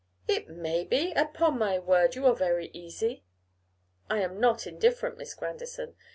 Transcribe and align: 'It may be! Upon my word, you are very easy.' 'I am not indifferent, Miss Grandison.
'It 0.27 0.49
may 0.49 0.83
be! 0.83 1.11
Upon 1.11 1.59
my 1.59 1.77
word, 1.77 2.15
you 2.15 2.25
are 2.25 2.33
very 2.33 2.71
easy.' 2.73 3.23
'I 4.09 4.21
am 4.21 4.39
not 4.39 4.65
indifferent, 4.65 5.15
Miss 5.19 5.35
Grandison. 5.35 5.93